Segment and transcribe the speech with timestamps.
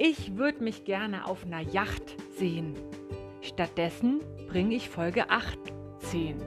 [0.00, 2.76] Ich würde mich gerne auf einer Yacht sehen.
[3.40, 6.38] Stattdessen bringe ich Folge 18.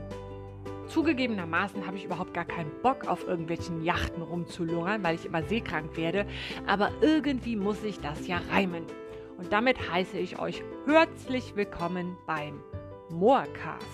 [0.88, 5.98] Zugegebenermaßen habe ich überhaupt gar keinen Bock auf irgendwelchen Yachten rumzulungern, weil ich immer seekrank
[5.98, 6.26] werde,
[6.66, 8.86] aber irgendwie muss ich das ja reimen.
[9.38, 12.64] Und damit heiße ich euch herzlich willkommen beim
[13.10, 13.86] Moorcast.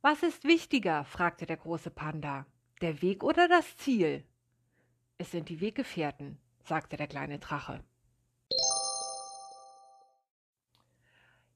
[0.00, 1.04] Was ist wichtiger?
[1.06, 2.46] fragte der große Panda.
[2.82, 4.22] Der Weg oder das Ziel?
[5.24, 7.82] Es sind die Weggefährten, sagte der kleine Drache.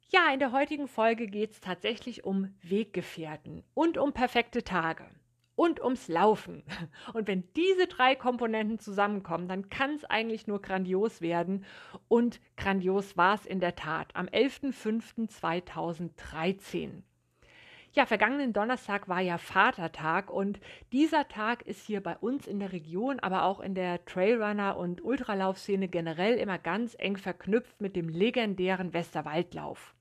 [0.09, 5.05] Ja, in der heutigen Folge geht es tatsächlich um Weggefährten und um perfekte Tage
[5.55, 6.65] und ums Laufen.
[7.13, 11.67] Und wenn diese drei Komponenten zusammenkommen, dann kann es eigentlich nur grandios werden.
[12.09, 17.03] Und grandios war es in der Tat am 11.05.2013.
[17.95, 20.61] Ja, vergangenen Donnerstag war ja Vatertag und
[20.93, 25.03] dieser Tag ist hier bei uns in der Region, aber auch in der Trailrunner- und
[25.03, 29.95] Ultralaufszene generell immer ganz eng verknüpft mit dem legendären Westerwaldlauf.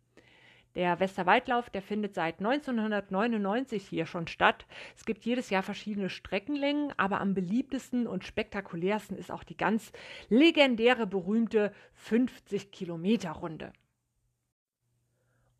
[0.75, 4.67] Der Westerwaldlauf, der findet seit 1999 hier schon statt.
[4.95, 9.93] Es gibt jedes Jahr verschiedene Streckenlängen, aber am beliebtesten und spektakulärsten ist auch die ganz
[10.27, 13.71] legendäre, berühmte 50 Kilometer Runde.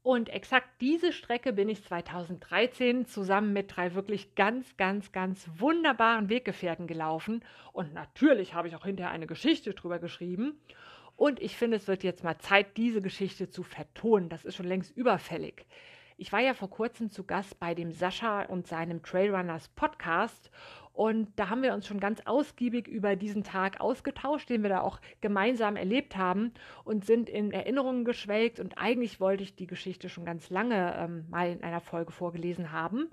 [0.08, 6.30] Und exakt diese Strecke bin ich 2013 zusammen mit drei wirklich ganz, ganz, ganz wunderbaren
[6.30, 7.44] Weggefährten gelaufen.
[7.74, 10.62] Und natürlich habe ich auch hinterher eine Geschichte drüber geschrieben.
[11.18, 14.30] Und ich finde, es wird jetzt mal Zeit, diese Geschichte zu vertonen.
[14.30, 15.66] Das ist schon längst überfällig.
[16.16, 20.50] Ich war ja vor kurzem zu Gast bei dem Sascha und seinem Trailrunners Podcast
[20.98, 24.82] und da haben wir uns schon ganz ausgiebig über diesen Tag ausgetauscht, den wir da
[24.82, 28.60] auch gemeinsam erlebt haben und sind in Erinnerungen geschwelgt.
[28.60, 32.72] Und eigentlich wollte ich die Geschichte schon ganz lange ähm, mal in einer Folge vorgelesen
[32.72, 33.12] haben.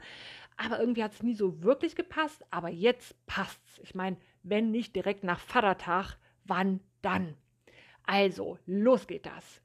[0.57, 2.43] Aber irgendwie hat es nie so wirklich gepasst.
[2.51, 3.79] Aber jetzt passt's.
[3.83, 7.35] Ich meine, wenn nicht direkt nach Vatertag, wann dann?
[8.07, 9.61] Also, los geht das.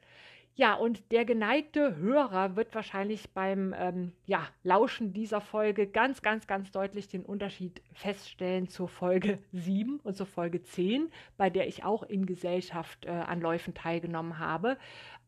[0.60, 6.48] Ja, und der geneigte Hörer wird wahrscheinlich beim ähm, ja, Lauschen dieser Folge ganz, ganz,
[6.48, 11.86] ganz deutlich den Unterschied feststellen zur Folge 7 und zur Folge 10, bei der ich
[11.86, 14.78] auch in Gesellschaft äh, an Läufen teilgenommen habe.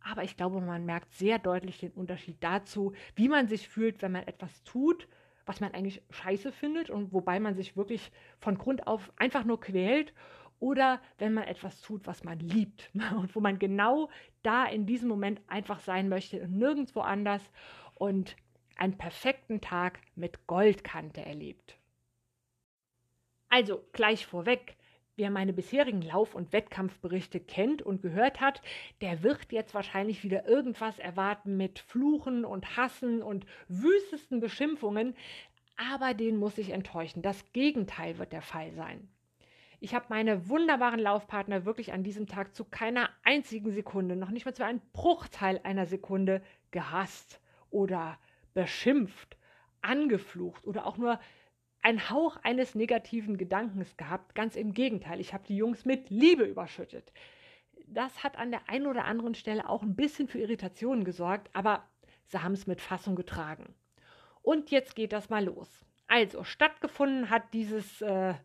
[0.01, 4.11] Aber ich glaube, man merkt sehr deutlich den Unterschied dazu, wie man sich fühlt, wenn
[4.11, 5.07] man etwas tut,
[5.45, 8.11] was man eigentlich scheiße findet und wobei man sich wirklich
[8.41, 10.13] von Grund auf einfach nur quält
[10.61, 14.09] oder wenn man etwas tut, was man liebt und wo man genau
[14.44, 17.41] da in diesem Moment einfach sein möchte und nirgendwo anders
[17.95, 18.38] und
[18.77, 21.77] einen perfekten Tag mit Goldkante erlebt.
[23.49, 24.77] Also gleich vorweg,
[25.17, 28.61] wer meine bisherigen Lauf- und Wettkampfberichte kennt und gehört hat,
[29.01, 35.16] der wird jetzt wahrscheinlich wieder irgendwas erwarten mit Fluchen und Hassen und wüstesten Beschimpfungen,
[35.75, 37.22] aber den muss ich enttäuschen.
[37.22, 39.09] Das Gegenteil wird der Fall sein.
[39.83, 44.45] Ich habe meine wunderbaren Laufpartner wirklich an diesem Tag zu keiner einzigen Sekunde, noch nicht
[44.45, 48.19] mal zu einem Bruchteil einer Sekunde gehasst oder
[48.53, 49.37] beschimpft,
[49.81, 51.19] angeflucht oder auch nur
[51.81, 54.35] ein Hauch eines negativen Gedankens gehabt.
[54.35, 57.11] Ganz im Gegenteil, ich habe die Jungs mit Liebe überschüttet.
[57.87, 61.89] Das hat an der einen oder anderen Stelle auch ein bisschen für Irritationen gesorgt, aber
[62.25, 63.73] sie haben es mit Fassung getragen.
[64.43, 65.83] Und jetzt geht das mal los.
[66.05, 68.35] Also, stattgefunden hat dieses äh,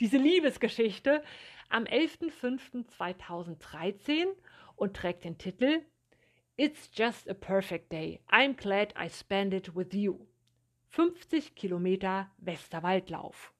[0.00, 1.22] diese Liebesgeschichte
[1.68, 4.26] am 11.05.2013
[4.76, 5.82] und trägt den Titel
[6.56, 8.20] It's just a perfect day.
[8.30, 10.26] I'm glad I spent it with you.
[10.88, 13.54] 50 Kilometer Westerwaldlauf.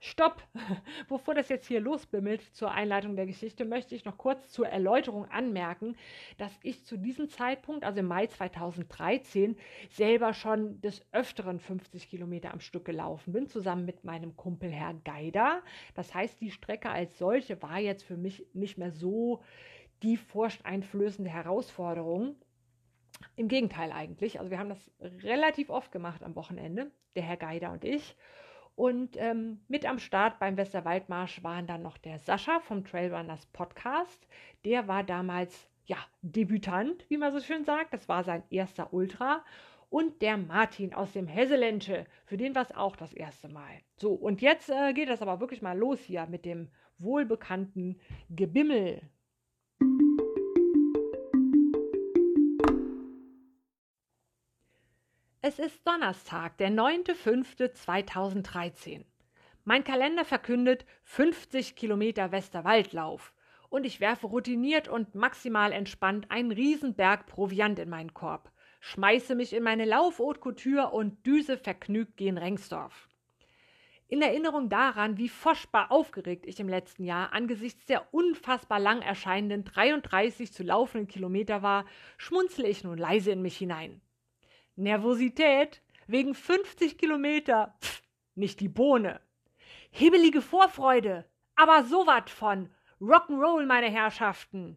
[0.00, 0.42] Stopp!
[1.08, 5.30] Bevor das jetzt hier losbimmelt zur Einleitung der Geschichte, möchte ich noch kurz zur Erläuterung
[5.30, 5.96] anmerken,
[6.38, 9.56] dass ich zu diesem Zeitpunkt, also im Mai 2013,
[9.90, 15.02] selber schon des Öfteren 50 Kilometer am Stück gelaufen bin, zusammen mit meinem Kumpel Herrn
[15.04, 15.62] Geider.
[15.94, 19.42] Das heißt, die Strecke als solche war jetzt für mich nicht mehr so
[20.02, 22.36] die furchteinflößende Herausforderung.
[23.34, 24.38] Im Gegenteil eigentlich.
[24.38, 24.90] Also wir haben das
[25.22, 28.16] relativ oft gemacht am Wochenende, der Herr Geider und ich.
[28.76, 34.28] Und ähm, mit am Start beim Westerwaldmarsch waren dann noch der Sascha vom Trailrunners Podcast.
[34.66, 37.94] Der war damals ja Debütant, wie man so schön sagt.
[37.94, 39.42] Das war sein erster Ultra.
[39.88, 43.80] Und der Martin aus dem Hesselensche, für den war es auch das erste Mal.
[43.96, 46.68] So, und jetzt äh, geht das aber wirklich mal los hier mit dem
[46.98, 47.98] wohlbekannten
[48.28, 49.00] Gebimmel.
[55.48, 59.04] Es ist Donnerstag, der 9.05.2013.
[59.62, 63.32] Mein Kalender verkündet 50 Kilometer Westerwaldlauf
[63.68, 68.50] und ich werfe routiniert und maximal entspannt einen Riesenberg Proviant in meinen Korb.
[68.80, 73.08] schmeiße mich in meine Lauf-Haute Couture und düse vergnügt gen Rengsdorf.
[74.08, 79.62] In Erinnerung daran, wie forschbar aufgeregt ich im letzten Jahr angesichts der unfassbar lang erscheinenden
[79.62, 81.84] 33 zu laufenden Kilometer war,
[82.16, 84.00] schmunzle ich nun leise in mich hinein.
[84.76, 88.02] Nervosität wegen 50 Kilometer, pff,
[88.34, 89.20] nicht die Bohne.
[89.90, 91.24] Hibbelige Vorfreude,
[91.54, 92.70] aber so wat von
[93.00, 94.76] Rock'n'Roll, meine Herrschaften.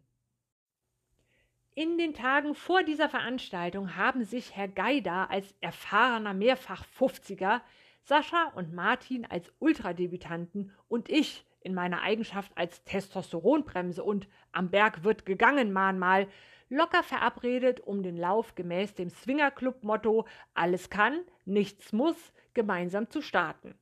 [1.75, 7.61] In den Tagen vor dieser Veranstaltung haben sich Herr Geider als erfahrener Mehrfach-50er,
[8.01, 15.03] Sascha und Martin als Ultradebütanten und ich in meiner Eigenschaft als Testosteronbremse und am Berg
[15.03, 16.27] wird gegangen Mahnmal
[16.69, 23.75] locker verabredet, um den Lauf gemäß dem Swingerclub-Motto Alles kann, nichts muss gemeinsam zu starten.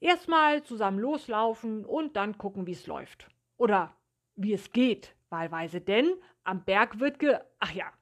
[0.00, 3.28] Erstmal zusammen loslaufen und dann gucken, wie es läuft.
[3.56, 3.94] Oder
[4.36, 6.14] wie es geht, wahlweise, denn
[6.44, 7.38] am Berg wird ge.
[7.58, 7.92] Ach ja,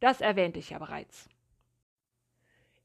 [0.00, 1.28] das erwähnte ich ja bereits.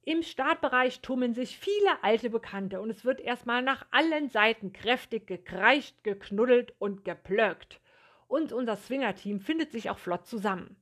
[0.07, 5.27] Im Startbereich tummeln sich viele alte Bekannte und es wird erstmal nach allen Seiten kräftig
[5.27, 7.81] gekreischt, geknuddelt und geplöckt.
[8.29, 10.77] Und unser Swinger-Team findet sich auch flott zusammen.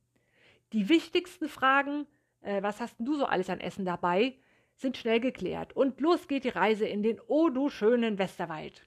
[0.73, 2.05] Die wichtigsten Fragen,
[2.41, 4.35] äh, was hast du so alles an Essen dabei,
[4.75, 8.85] sind schnell geklärt und los geht die Reise in den oh du schönen Westerwald.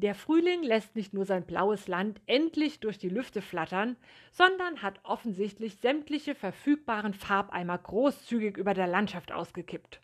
[0.00, 3.98] Der Frühling lässt nicht nur sein blaues Land endlich durch die Lüfte flattern,
[4.32, 10.00] sondern hat offensichtlich sämtliche verfügbaren Farbeimer großzügig über der Landschaft ausgekippt.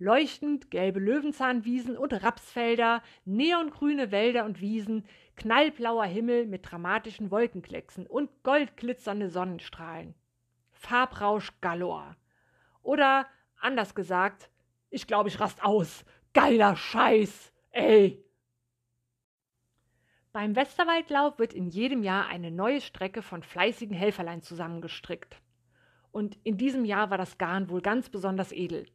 [0.00, 5.06] Leuchtend gelbe Löwenzahnwiesen und Rapsfelder, neongrüne Wälder und Wiesen,
[5.36, 10.16] knallblauer Himmel mit dramatischen Wolkenklecksen und goldglitzernde Sonnenstrahlen.
[10.72, 12.16] Farbrausch galore.
[12.82, 13.28] Oder
[13.60, 14.50] anders gesagt,
[14.90, 16.04] ich glaube, ich rast aus.
[16.34, 17.52] Geiler Scheiß.
[17.70, 18.24] Ey.
[20.32, 25.40] Beim Westerwaldlauf wird in jedem Jahr eine neue Strecke von fleißigen Helferlein zusammengestrickt.
[26.12, 28.86] Und in diesem Jahr war das Garn wohl ganz besonders edel.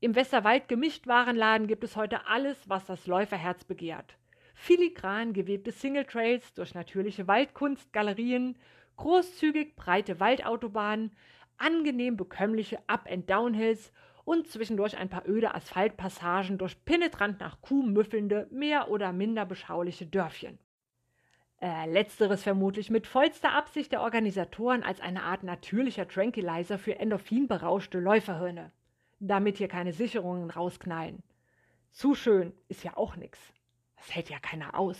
[0.00, 4.18] Im Westerwald Gemischtwarenladen gibt es heute alles, was das Läuferherz begehrt.
[4.54, 8.56] Filigran gewebte Singletrails durch natürliche Waldkunstgalerien,
[8.96, 11.12] großzügig breite Waldautobahnen,
[11.56, 13.90] angenehm bekömmliche Up-and-Down-Hills
[14.26, 20.04] und zwischendurch ein paar öde Asphaltpassagen durch penetrant nach Kuh müffelnde, mehr oder minder beschauliche
[20.04, 20.58] Dörfchen.
[21.62, 28.00] Äh, letzteres vermutlich mit vollster Absicht der Organisatoren als eine Art natürlicher Tranquilizer für endorphinberauschte
[28.00, 28.72] Läuferhirne,
[29.20, 31.22] damit hier keine Sicherungen rausknallen.
[31.92, 33.38] Zu schön ist ja auch nix.
[33.94, 34.98] Das hält ja keiner aus.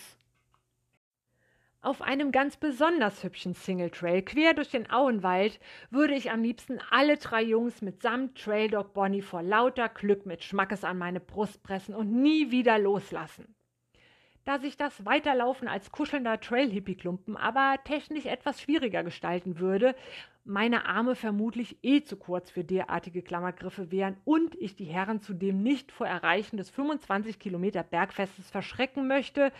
[1.87, 6.81] Auf einem ganz besonders hübschen Single Trail quer durch den Auenwald würde ich am liebsten
[6.91, 11.63] alle drei Jungs mitsamt Trail Dog Bonnie vor lauter Glück mit Schmackes an meine Brust
[11.63, 13.55] pressen und nie wieder loslassen.
[14.45, 19.95] Da sich das Weiterlaufen als kuschelnder Trail-Hippie-Klumpen aber technisch etwas schwieriger gestalten würde,
[20.43, 25.63] meine Arme vermutlich eh zu kurz für derartige Klammergriffe wären und ich die Herren zudem
[25.63, 29.53] nicht vor Erreichen des 25 Kilometer Bergfestes verschrecken möchte,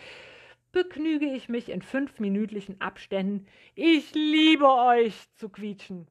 [0.73, 6.07] begnüge ich mich in fünfminütlichen Abständen Ich liebe euch zu quietschen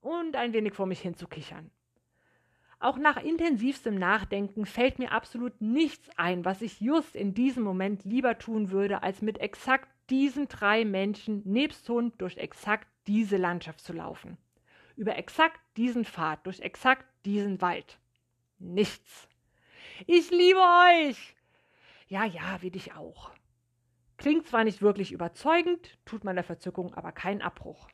[0.00, 1.70] und ein wenig vor mich hin zu kichern.
[2.78, 8.04] Auch nach intensivstem Nachdenken fällt mir absolut nichts ein, was ich just in diesem Moment
[8.04, 13.80] lieber tun würde, als mit exakt diesen drei Menschen nebst Hund durch exakt diese Landschaft
[13.80, 14.36] zu laufen.
[14.94, 17.98] Über exakt diesen Pfad, durch exakt diesen Wald.
[18.58, 19.28] Nichts.
[20.06, 21.34] Ich liebe euch!
[22.08, 23.30] Ja, ja, wie dich auch.
[24.16, 27.88] Klingt zwar nicht wirklich überzeugend, tut meiner Verzückung aber keinen Abbruch.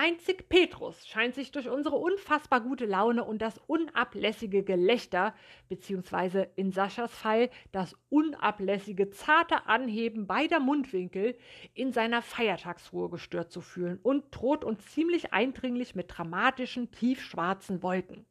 [0.00, 5.34] Einzig Petrus scheint sich durch unsere unfassbar gute Laune und das unablässige Gelächter,
[5.68, 11.36] beziehungsweise in Saschas Fall das unablässige zarte Anheben beider Mundwinkel,
[11.74, 18.24] in seiner Feiertagsruhe gestört zu fühlen und droht uns ziemlich eindringlich mit dramatischen, tiefschwarzen Wolken.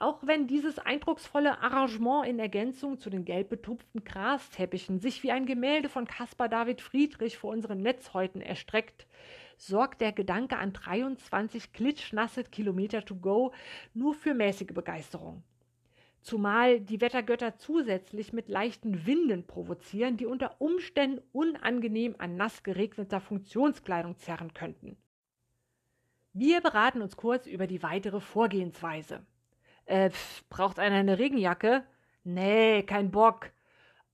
[0.00, 5.44] Auch wenn dieses eindrucksvolle Arrangement in Ergänzung zu den gelb betupften Grasteppichen sich wie ein
[5.44, 9.08] Gemälde von Caspar David Friedrich vor unseren Netzhäuten erstreckt,
[9.56, 13.52] sorgt der Gedanke an 23 klitschnasse Kilometer to go
[13.92, 15.42] nur für mäßige Begeisterung.
[16.20, 23.20] Zumal die Wettergötter zusätzlich mit leichten Winden provozieren, die unter Umständen unangenehm an nass geregneter
[23.20, 24.96] Funktionskleidung zerren könnten.
[26.32, 29.26] Wir beraten uns kurz über die weitere Vorgehensweise.
[29.88, 31.82] Äh, pf, braucht einer eine Regenjacke?
[32.22, 33.50] Nee, kein Bock.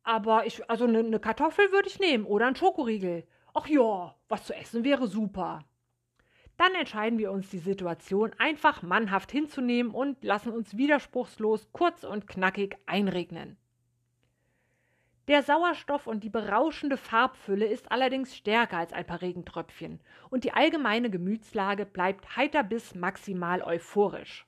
[0.05, 3.27] Aber ich, also eine ne Kartoffel würde ich nehmen oder ein Schokoriegel.
[3.55, 5.65] Ach ja, was zu essen wäre super.
[6.57, 12.29] Dann entscheiden wir uns, die Situation einfach mannhaft hinzunehmen und lassen uns widerspruchslos kurz und
[12.29, 13.57] knackig einregnen.
[15.27, 20.01] Der Sauerstoff und die berauschende Farbfülle ist allerdings stärker als ein paar Regentröpfchen
[20.31, 24.47] und die allgemeine Gemütslage bleibt heiter bis maximal euphorisch.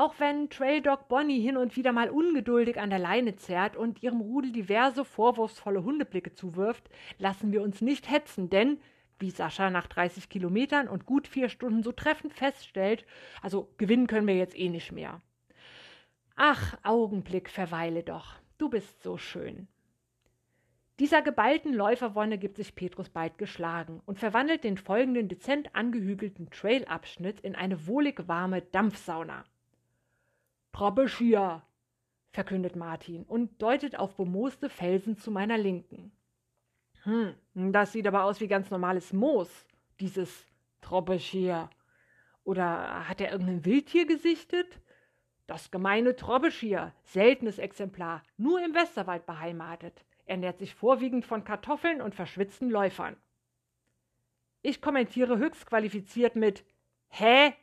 [0.00, 4.02] Auch wenn Trail Dog Bonnie hin und wieder mal ungeduldig an der Leine zerrt und
[4.02, 6.88] ihrem Rudel diverse vorwurfsvolle Hundeblicke zuwirft,
[7.18, 8.80] lassen wir uns nicht hetzen, denn
[9.18, 13.04] wie Sascha nach 30 Kilometern und gut vier Stunden so treffend feststellt,
[13.42, 15.20] also gewinnen können wir jetzt eh nicht mehr.
[16.34, 18.36] Ach, Augenblick, verweile doch.
[18.56, 19.68] Du bist so schön.
[20.98, 27.40] Dieser geballten Läuferwonne gibt sich Petrus bald geschlagen und verwandelt den folgenden dezent angehügelten Trailabschnitt
[27.40, 29.44] in eine wohlig warme Dampfsauna.
[30.72, 31.62] Trabbisch hier,
[32.30, 36.12] verkündet Martin und deutet auf bemooste Felsen zu meiner Linken.
[37.02, 39.66] Hm, das sieht aber aus wie ganz normales Moos,
[39.98, 40.46] dieses
[40.80, 41.70] Trobbisch hier.
[42.44, 44.80] Oder hat er irgendein Wildtier gesichtet?
[45.46, 52.14] Das gemeine Trobbeschier, seltenes Exemplar, nur im Westerwald beheimatet, ernährt sich vorwiegend von Kartoffeln und
[52.14, 53.16] verschwitzten Läufern.
[54.62, 56.64] Ich kommentiere höchst qualifiziert mit
[57.08, 57.54] Hä?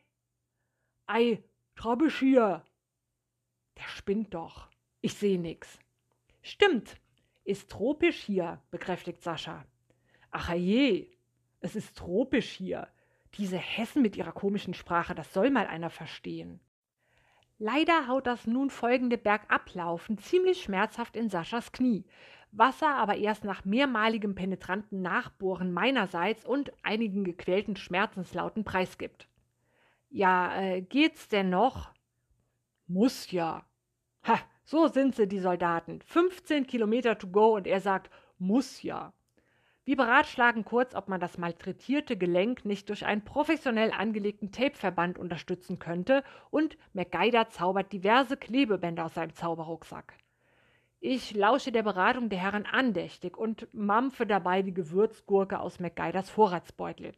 [1.06, 1.44] Ei,
[1.76, 2.66] Trobbeschier.
[3.78, 4.68] Der spinnt doch.
[5.02, 5.80] Ich seh nix.
[6.42, 6.98] Stimmt,
[7.44, 9.66] ist tropisch hier, bekräftigt Sascha.
[10.32, 11.12] Ach je,
[11.60, 12.88] es ist tropisch hier.
[13.36, 16.60] Diese Hessen mit ihrer komischen Sprache, das soll mal einer verstehen.
[17.60, 22.06] Leider haut das nun folgende Bergablaufen ziemlich schmerzhaft in Saschas Knie,
[22.52, 29.28] Wasser aber erst nach mehrmaligem penetranten Nachbohren meinerseits und einigen gequälten Schmerzenslauten preisgibt.
[30.10, 31.92] Ja, äh, geht's denn noch?
[32.88, 33.67] Muss ja.
[34.28, 36.02] Ha, so sind sie, die Soldaten.
[36.02, 39.14] 15 Kilometer to go und er sagt, muss ja.
[39.86, 45.80] Wir beratschlagen kurz, ob man das malträtierte Gelenk nicht durch einen professionell angelegten Tapeverband unterstützen
[45.80, 50.14] könnte und MacGyder zaubert diverse Klebebänder aus seinem Zauberrucksack.
[51.00, 57.14] Ich lausche der Beratung der Herren andächtig und mampfe dabei die Gewürzgurke aus MacGyders Vorratsbeutel.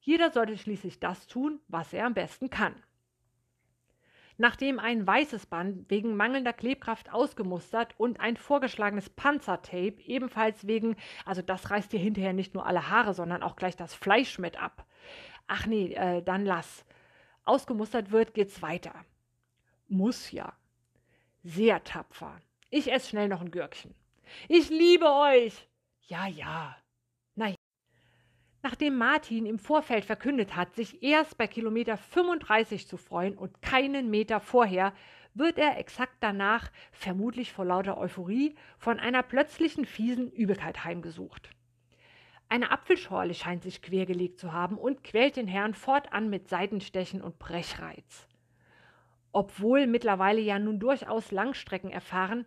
[0.00, 2.74] Jeder sollte schließlich das tun, was er am besten kann.
[4.40, 11.42] Nachdem ein weißes Band wegen mangelnder Klebkraft ausgemustert und ein vorgeschlagenes Panzertape ebenfalls wegen, also
[11.42, 14.86] das reißt dir hinterher nicht nur alle Haare, sondern auch gleich das Fleisch mit ab.
[15.48, 16.84] Ach nee, äh, dann lass.
[17.44, 18.94] Ausgemustert wird, geht's weiter.
[19.88, 20.52] Muss ja.
[21.42, 22.40] Sehr tapfer.
[22.70, 23.94] Ich esse schnell noch ein Gürkchen.
[24.48, 25.68] Ich liebe euch.
[26.06, 26.76] Ja, ja.
[28.62, 34.10] Nachdem Martin im Vorfeld verkündet hat, sich erst bei Kilometer 35 zu freuen und keinen
[34.10, 34.92] Meter vorher,
[35.34, 41.50] wird er exakt danach, vermutlich vor lauter Euphorie, von einer plötzlichen fiesen Übelkeit heimgesucht.
[42.48, 47.38] Eine Apfelschorle scheint sich quergelegt zu haben und quält den Herrn fortan mit Seitenstechen und
[47.38, 48.26] Brechreiz.
[49.32, 52.46] Obwohl mittlerweile ja nun durchaus Langstrecken erfahren,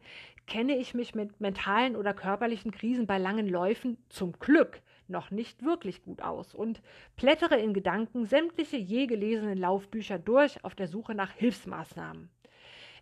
[0.52, 5.64] kenne ich mich mit mentalen oder körperlichen Krisen bei langen Läufen zum Glück noch nicht
[5.64, 6.82] wirklich gut aus und
[7.16, 12.30] plättere in Gedanken sämtliche je gelesenen Laufbücher durch auf der Suche nach Hilfsmaßnahmen.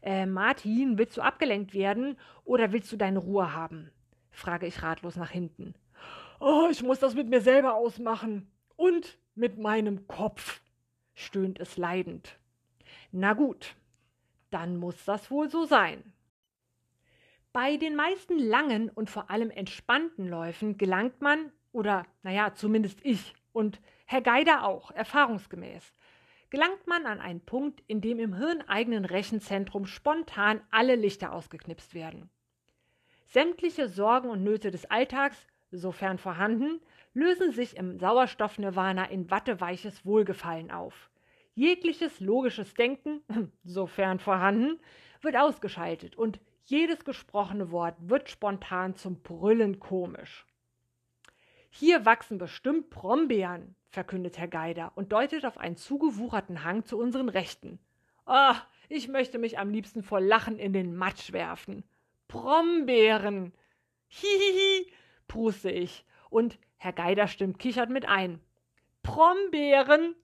[0.04, 3.90] Äh, Martin, willst du abgelenkt werden oder willst du deine Ruhe haben?
[4.30, 5.74] frage ich ratlos nach hinten.
[6.40, 8.52] Oh, ich muss das mit mir selber ausmachen.
[8.76, 10.62] Und mit meinem Kopf,
[11.16, 12.38] stöhnt es leidend.
[13.12, 13.76] Na gut,
[14.52, 16.14] dann muss das wohl so sein.
[17.52, 23.34] Bei den meisten langen und vor allem entspannten Läufen gelangt man, oder naja, zumindest ich
[23.54, 25.94] und Herr Geider auch, erfahrungsgemäß,
[26.52, 32.30] gelangt man an einen Punkt, in dem im hirneigenen Rechenzentrum spontan alle Lichter ausgeknipst werden.
[33.26, 36.80] Sämtliche Sorgen und Nöte des Alltags, sofern vorhanden,
[37.14, 41.10] lösen sich im Sauerstoffnirvana in watteweiches Wohlgefallen auf.
[41.56, 43.22] Jegliches logisches Denken,
[43.64, 44.80] sofern vorhanden,
[45.22, 46.40] wird ausgeschaltet und
[46.70, 50.46] jedes gesprochene Wort wird spontan zum Brüllen komisch.
[51.72, 57.30] Hier wachsen bestimmt Brombeeren, verkündet Herr Geider und deutet auf einen zugewucherten Hang zu unseren
[57.30, 57.80] Rechten.
[58.26, 58.56] Ah, oh,
[58.88, 61.84] ich möchte mich am liebsten vor Lachen in den Matsch werfen.
[62.28, 63.54] Brombeeren!
[64.08, 64.92] Hihihi,
[65.28, 68.40] pruste ich, und Herr Geider stimmt kichert mit ein.
[69.02, 70.16] Brombeeren!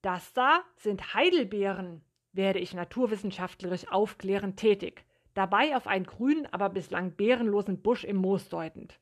[0.00, 5.04] Das da sind Heidelbeeren, werde ich naturwissenschaftlerisch aufklärend tätig,
[5.38, 8.98] dabei auf einen grünen, aber bislang beerenlosen Busch im Moos deutend.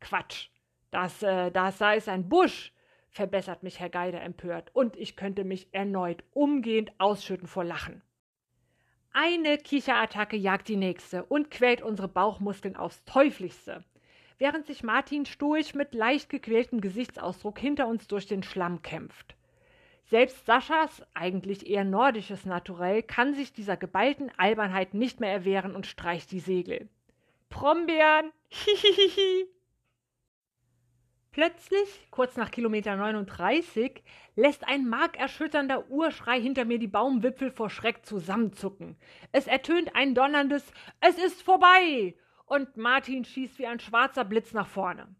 [0.00, 0.48] Quatsch,
[0.90, 2.72] das, äh, das da ist ein Busch,
[3.10, 8.02] verbessert mich Herr Geider empört, und ich könnte mich erneut umgehend ausschütten vor Lachen.
[9.12, 13.84] Eine Kicherattacke jagt die nächste und quält unsere Bauchmuskeln aufs Teuflischste,
[14.38, 19.37] während sich Martin stoisch mit leicht gequältem Gesichtsausdruck hinter uns durch den Schlamm kämpft.
[20.08, 25.86] Selbst Saschas, eigentlich eher nordisches Naturell, kann sich dieser geballten Albernheit nicht mehr erwehren und
[25.86, 26.88] streicht die Segel.
[27.50, 28.32] Brombeeren.
[28.48, 29.48] Hihihihi.
[31.30, 34.02] Plötzlich, kurz nach Kilometer 39,
[34.34, 38.96] lässt ein markerschütternder Urschrei hinter mir die Baumwipfel vor Schreck zusammenzucken.
[39.32, 42.16] Es ertönt ein donnerndes Es ist vorbei!
[42.46, 45.14] Und Martin schießt wie ein schwarzer Blitz nach vorne.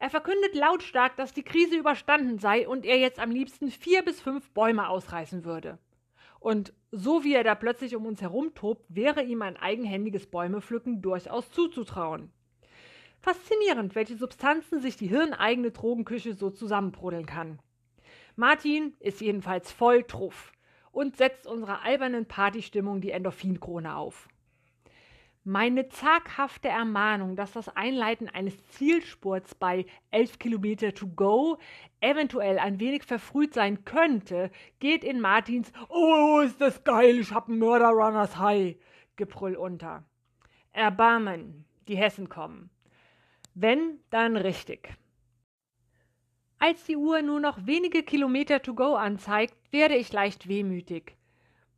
[0.00, 4.18] Er verkündet lautstark, dass die Krise überstanden sei und er jetzt am liebsten vier bis
[4.18, 5.78] fünf Bäume ausreißen würde.
[6.40, 11.50] Und so wie er da plötzlich um uns herumtobt, wäre ihm ein eigenhändiges Bäumepflücken durchaus
[11.50, 12.32] zuzutrauen.
[13.18, 17.58] Faszinierend, welche Substanzen sich die hirneigene Drogenküche so zusammenbrodeln kann.
[18.36, 20.52] Martin ist jedenfalls voll Truff
[20.92, 24.28] und setzt unserer albernen Partystimmung die Endorphinkrone auf.
[25.50, 31.58] Meine zaghafte Ermahnung, dass das Einleiten eines Zielspurts bei 11 Kilometer to go
[32.00, 37.48] eventuell ein wenig verfrüht sein könnte, geht in Martins Oh, ist das geil, ich hab
[37.48, 38.76] Murder Runners High
[39.16, 40.04] Gebrüll unter.
[40.70, 42.70] Erbarmen, die Hessen kommen.
[43.52, 44.96] Wenn, dann richtig.
[46.60, 51.16] Als die Uhr nur noch wenige Kilometer to go anzeigt, werde ich leicht wehmütig.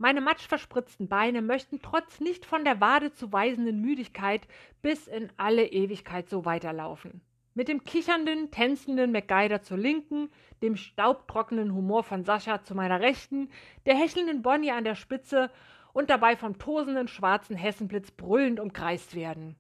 [0.02, 4.42] Meine matschverspritzten Beine möchten trotz nicht von der Wade zu weisenden Müdigkeit
[4.82, 7.20] bis in alle Ewigkeit so weiterlaufen.
[7.54, 10.28] Mit dem kichernden, tänzenden MacGyder zur Linken,
[10.60, 13.48] dem staubtrockenen Humor von Sascha zu meiner Rechten,
[13.86, 15.52] der hechelnden Bonnie an der Spitze
[15.92, 19.54] und dabei vom tosenden schwarzen Hessenblitz brüllend umkreist werden.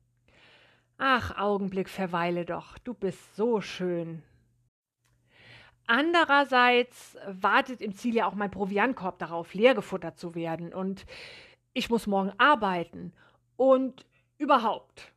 [0.98, 4.24] Ach, Augenblick, verweile doch, du bist so schön.
[5.94, 10.72] Andererseits wartet im Ziel ja auch mein Proviantkorb darauf, leergefuttert zu werden.
[10.72, 11.04] Und
[11.74, 13.12] ich muss morgen arbeiten.
[13.58, 14.06] Und
[14.38, 15.12] überhaupt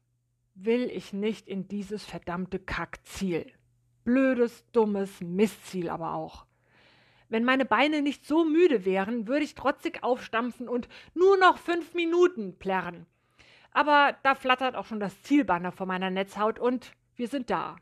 [0.54, 3.50] will ich nicht in dieses verdammte Kackziel.
[4.04, 6.46] Blödes, dummes Mistziel aber auch.
[7.30, 11.94] Wenn meine Beine nicht so müde wären, würde ich trotzig aufstampfen und nur noch fünf
[11.94, 13.06] Minuten plärren.
[13.72, 17.78] Aber da flattert auch schon das Zielbanner vor meiner Netzhaut und wir sind da.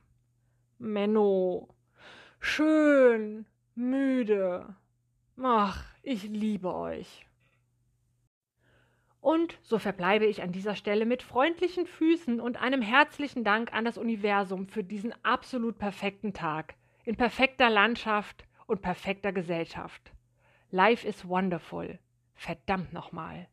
[0.78, 1.74] Menno.
[2.46, 3.46] Schön.
[3.74, 4.76] Müde.
[5.42, 7.26] Ach, ich liebe euch.
[9.22, 13.86] Und so verbleibe ich an dieser Stelle mit freundlichen Füßen und einem herzlichen Dank an
[13.86, 16.76] das Universum für diesen absolut perfekten Tag,
[17.06, 20.12] in perfekter Landschaft und perfekter Gesellschaft.
[20.70, 21.98] Life is wonderful.
[22.36, 23.48] Verdammt nochmal.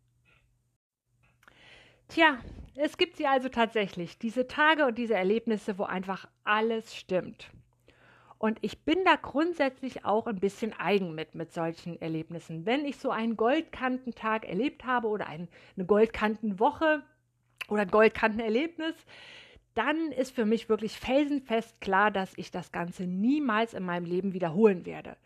[2.09, 2.39] Tja,
[2.75, 7.53] es gibt sie also tatsächlich, diese Tage und diese Erlebnisse, wo einfach alles stimmt.
[8.41, 12.65] Und ich bin da grundsätzlich auch ein bisschen eigen mit, mit solchen Erlebnissen.
[12.65, 17.03] Wenn ich so einen Goldkantentag erlebt habe oder ein, eine Goldkantenwoche
[17.69, 18.95] oder ein Goldkantenerlebnis,
[19.75, 24.33] dann ist für mich wirklich felsenfest klar, dass ich das Ganze niemals in meinem Leben
[24.33, 25.19] wiederholen werde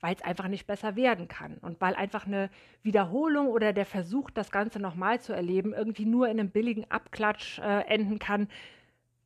[0.00, 2.50] weil es einfach nicht besser werden kann und weil einfach eine
[2.82, 7.60] Wiederholung oder der Versuch, das Ganze nochmal zu erleben, irgendwie nur in einem billigen Abklatsch
[7.60, 8.48] äh, enden kann,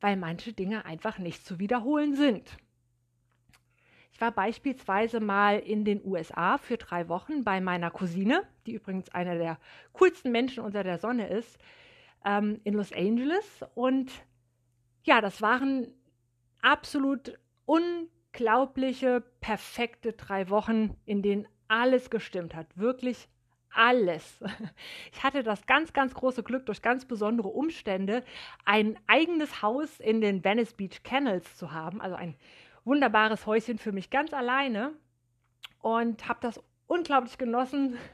[0.01, 2.59] weil manche Dinge einfach nicht zu wiederholen sind.
[4.11, 9.09] Ich war beispielsweise mal in den USA für drei Wochen bei meiner Cousine, die übrigens
[9.09, 9.59] einer der
[9.93, 11.59] coolsten Menschen unter der Sonne ist,
[12.25, 13.63] ähm, in Los Angeles.
[13.75, 14.11] Und
[15.03, 15.87] ja, das waren
[16.61, 22.67] absolut un unglaubliche, perfekte drei Wochen, in denen alles gestimmt hat.
[22.75, 23.27] Wirklich
[23.71, 24.39] alles.
[25.11, 28.23] Ich hatte das ganz, ganz große Glück, durch ganz besondere Umstände
[28.65, 31.99] ein eigenes Haus in den Venice Beach Canals zu haben.
[32.01, 32.35] Also ein
[32.87, 34.93] wunderbares Häuschen für mich ganz alleine.
[35.81, 37.97] Und habe das unglaublich genossen.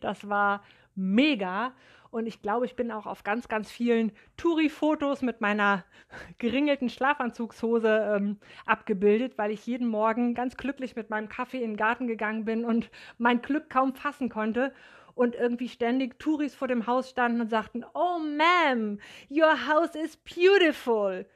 [0.00, 0.62] Das war
[0.94, 1.72] mega.
[2.14, 5.84] Und ich glaube, ich bin auch auf ganz, ganz vielen Touri-Fotos mit meiner
[6.38, 11.76] geringelten Schlafanzugshose ähm, abgebildet, weil ich jeden Morgen ganz glücklich mit meinem Kaffee in den
[11.76, 14.72] Garten gegangen bin und mein Glück kaum fassen konnte
[15.16, 18.98] und irgendwie ständig Touris vor dem Haus standen und sagten, Oh, Ma'am,
[19.28, 21.26] your house is beautiful.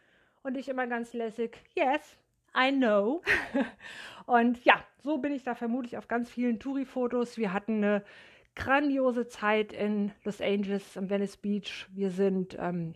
[0.45, 2.18] Und ich immer ganz lässig, yes,
[2.55, 3.23] I know.
[4.27, 7.39] und ja, so bin ich da vermutlich auf ganz vielen Touri-Fotos.
[7.39, 8.05] Wir hatten eine
[8.55, 11.87] grandiose Zeit in Los Angeles am Venice Beach.
[11.91, 12.95] Wir sind, ähm,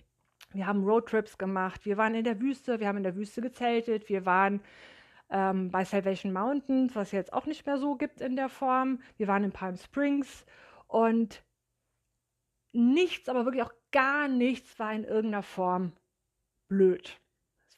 [0.53, 1.87] wir haben Roadtrips gemacht.
[1.87, 2.81] Wir waren in der Wüste.
[2.81, 4.09] Wir haben in der Wüste gezeltet.
[4.09, 4.61] Wir waren
[5.31, 9.01] ähm, bei Salvation Mountains, was jetzt auch nicht mehr so gibt in der Form.
[9.17, 10.45] Wir waren in Palm Springs
[10.89, 11.43] und
[12.73, 15.93] nichts, aber wirklich auch gar nichts war in irgendeiner Form
[16.69, 17.22] blöd.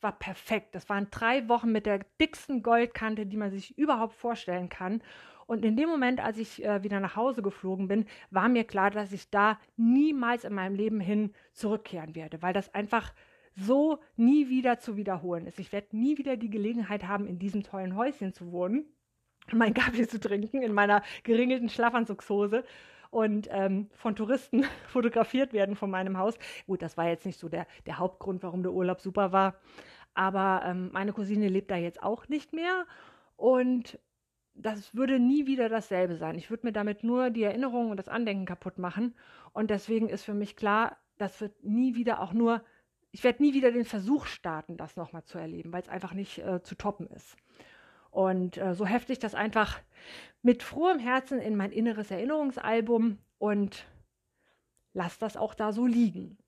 [0.05, 0.75] War perfekt.
[0.75, 5.01] Das waren drei Wochen mit der dicksten Goldkante, die man sich überhaupt vorstellen kann.
[5.47, 8.91] Und in dem Moment, als ich äh, wieder nach Hause geflogen bin, war mir klar,
[8.91, 13.15] dass ich da niemals in meinem Leben hin zurückkehren werde, weil das einfach
[13.57, 15.59] so nie wieder zu wiederholen ist.
[15.59, 18.85] Ich werde nie wieder die Gelegenheit haben, in diesem tollen Häuschen zu wohnen,
[19.53, 22.63] meinen Kaffee zu trinken in meiner geringelten Schlafanzugshose
[23.15, 26.35] und ähm, von Touristen fotografiert werden von meinem Haus.
[26.67, 29.55] Gut, das war jetzt nicht so der, der Hauptgrund, warum der Urlaub super war.
[30.15, 32.87] Aber ähm, meine Cousine lebt da jetzt auch nicht mehr.
[33.37, 33.99] Und
[34.55, 36.37] das würde nie wieder dasselbe sein.
[36.37, 39.15] Ich würde mir damit nur die Erinnerung und das Andenken kaputt machen.
[39.53, 42.63] Und deswegen ist für mich klar, das wird nie wieder auch nur,
[43.11, 46.39] ich werde nie wieder den Versuch starten, das nochmal zu erleben, weil es einfach nicht
[46.39, 47.37] äh, zu toppen ist.
[48.11, 49.81] Und äh, so hefte ich das einfach
[50.43, 53.87] mit frohem Herzen in mein inneres Erinnerungsalbum und
[54.93, 56.39] lasse das auch da so liegen.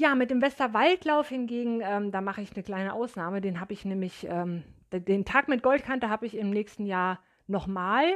[0.00, 3.40] Ja, mit dem Westerwaldlauf hingegen, ähm, da mache ich eine kleine Ausnahme.
[3.40, 8.06] Den habe ich nämlich, ähm, den Tag mit Goldkante habe ich im nächsten Jahr nochmal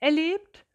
[0.00, 0.66] erlebt.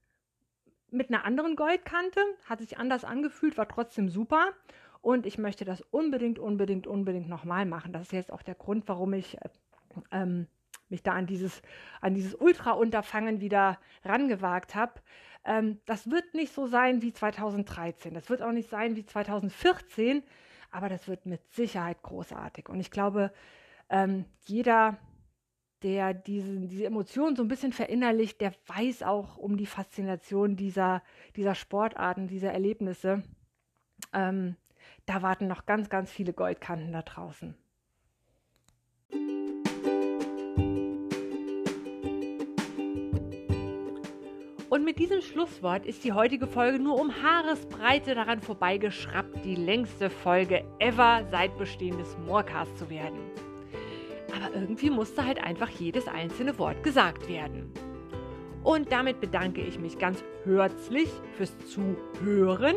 [0.90, 2.22] Mit einer anderen Goldkante.
[2.46, 4.54] Hat sich anders angefühlt, war trotzdem super.
[5.02, 7.92] Und ich möchte das unbedingt, unbedingt, unbedingt nochmal machen.
[7.92, 9.38] Das ist jetzt auch der Grund, warum ich
[10.14, 10.48] ähm,
[10.88, 11.62] mich da an dieses,
[12.00, 14.94] an dieses Ultra-Unterfangen wieder rangewagt habe.
[15.48, 18.14] Ähm, das wird nicht so sein wie 2013.
[18.14, 20.22] Das wird auch nicht sein wie 2014,
[20.72, 22.68] aber das wird mit Sicherheit großartig.
[22.70, 23.32] Und ich glaube,
[23.90, 24.98] ähm, jeder,
[25.84, 31.02] der diese, diese Emotionen so ein bisschen verinnerlicht, der weiß auch um die Faszination dieser,
[31.38, 33.24] dieser Sportarten, dieser Erlebnisse.
[34.14, 34.58] Ähm,
[35.06, 37.56] da warten noch ganz, ganz viele Goldkanten da draußen.
[44.78, 50.12] Und mit diesem Schlusswort ist die heutige Folge nur um Haaresbreite daran vorbeigeschraubt, die längste
[50.12, 53.18] Folge ever seit Bestehen des Moorcasts zu werden.
[54.36, 57.72] Aber irgendwie musste halt einfach jedes einzelne Wort gesagt werden.
[58.64, 62.76] Und damit bedanke ich mich ganz herzlich fürs Zuhören,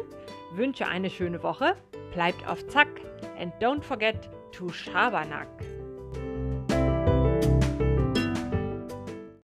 [0.54, 1.76] wünsche eine schöne Woche,
[2.14, 2.88] bleibt auf Zack
[3.38, 5.48] and don't forget to Schabernack.